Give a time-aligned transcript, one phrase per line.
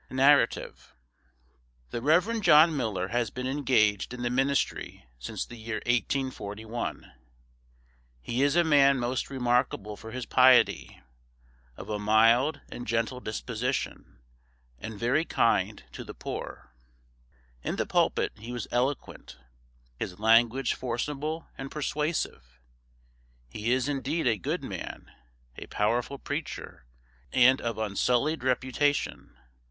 [0.09, 0.93] NARRATIVE.
[1.91, 2.41] The Rev.
[2.41, 7.11] John Miller has been engaged in the ministry since the year 1841.
[8.19, 10.99] He is a man most remarkable for his piety,
[11.77, 14.17] of a mild and gentle disposition,
[14.79, 16.73] and very kind to the poor.
[17.61, 19.37] In the pulpit he was eloquent;
[19.99, 22.59] his language forcible and persuasive.
[23.49, 25.11] He is indeed a good man,
[25.59, 26.87] a powerful preacher,
[27.31, 29.37] and of unsullied reputation.